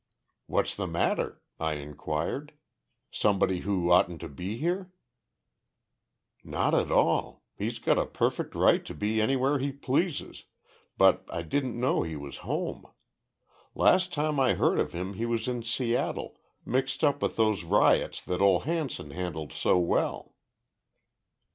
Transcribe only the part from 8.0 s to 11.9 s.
perfect right to be anywhere he pleases, but I didn't